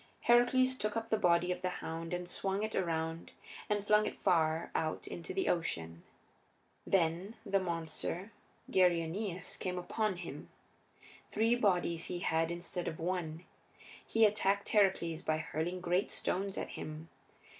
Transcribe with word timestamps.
Heracles 0.21 0.75
took 0.77 0.97
up 0.97 1.11
the 1.11 1.19
body 1.19 1.51
of 1.51 1.61
the 1.61 1.69
hound, 1.69 2.11
and 2.11 2.27
swung 2.27 2.63
it 2.63 2.73
around 2.73 3.33
and 3.69 3.85
flung 3.85 4.07
it 4.07 4.17
far 4.19 4.71
out 4.73 5.05
into 5.05 5.31
the 5.31 5.47
Ocean. 5.47 6.01
Then 6.87 7.35
the 7.45 7.59
monster 7.59 8.31
Geryoneus 8.67 9.57
came 9.57 9.77
upon 9.77 10.15
him. 10.17 10.49
Three 11.29 11.53
bodies 11.53 12.05
he 12.05 12.17
had 12.21 12.49
instead 12.49 12.87
of 12.87 12.99
one; 12.99 13.45
he 14.03 14.25
attacked 14.25 14.69
Heracles 14.69 15.21
by 15.21 15.37
hurling 15.37 15.79
great 15.81 16.11
stones 16.11 16.57
at 16.57 16.69
him. 16.69 17.09